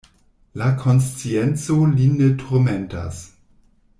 La 0.61 0.69
konscienco 0.83 1.77
lin 1.93 2.17
ne 2.23 2.31
turmentas. 2.45 3.23